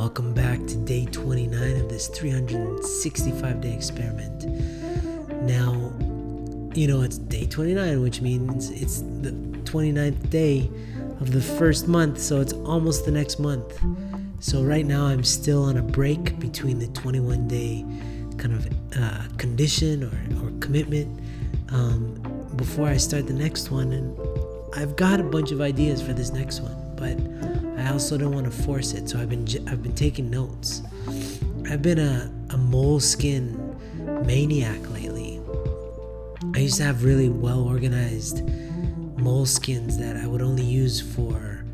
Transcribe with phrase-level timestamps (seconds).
[0.00, 4.46] Welcome back to day 29 of this 365 day experiment.
[5.42, 5.92] Now,
[6.74, 9.32] you know, it's day 29, which means it's the
[9.64, 10.70] 29th day
[11.20, 13.78] of the first month, so it's almost the next month.
[14.40, 17.84] So, right now, I'm still on a break between the 21 day
[18.38, 21.20] kind of uh, condition or, or commitment
[21.72, 22.14] um,
[22.56, 23.92] before I start the next one.
[23.92, 24.18] And
[24.74, 28.46] I've got a bunch of ideas for this next one, but I also don't want
[28.46, 30.82] to force it, so I've been I've been taking notes.
[31.68, 33.56] I've been a, a moleskin
[34.26, 35.40] maniac lately.
[36.54, 38.44] I used to have really well organized
[39.16, 41.64] moleskins that I would only use for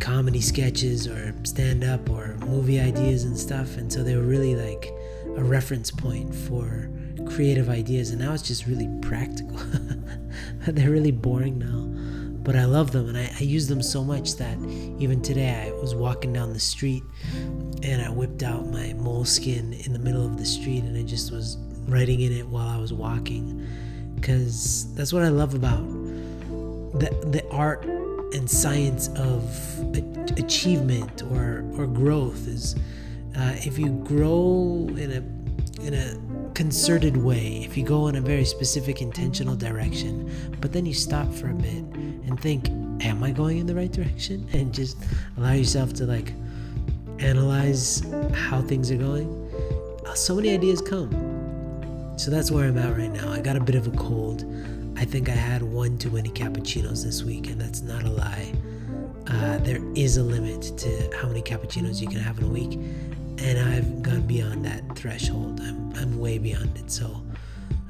[0.00, 4.54] comedy sketches or stand up or movie ideas and stuff, and so they were really
[4.54, 4.92] like
[5.36, 6.88] a reference point for
[7.26, 8.10] creative ideas.
[8.10, 9.56] And now it's just really practical.
[10.66, 11.97] They're really boring now
[12.48, 14.56] but I love them and I, I, use them so much that
[14.98, 17.02] even today I was walking down the street
[17.82, 21.30] and I whipped out my moleskin in the middle of the street and I just
[21.30, 23.68] was writing in it while I was walking
[24.14, 25.86] because that's what I love about
[26.98, 29.44] the, the art and science of
[30.38, 32.76] achievement or, or growth is
[33.36, 35.47] uh, if you grow in a
[35.80, 40.86] in a concerted way, if you go in a very specific intentional direction, but then
[40.86, 41.84] you stop for a bit
[42.26, 42.68] and think,
[43.04, 44.48] am I going in the right direction?
[44.52, 44.96] And just
[45.36, 46.32] allow yourself to like
[47.18, 48.02] analyze
[48.34, 49.28] how things are going,
[50.06, 51.10] uh, so many ideas come.
[52.16, 53.30] So that's where I'm at right now.
[53.30, 54.44] I got a bit of a cold.
[54.96, 58.52] I think I had one too many cappuccinos this week, and that's not a lie.
[59.28, 62.80] Uh, there is a limit to how many cappuccinos you can have in a week,
[63.40, 65.60] and I've gone beyond that threshold.
[65.60, 66.90] I'm, I'm way beyond it.
[66.90, 67.06] So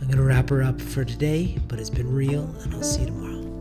[0.00, 3.02] I'm going to wrap her up for today, but it's been real, and I'll see
[3.02, 3.57] you tomorrow.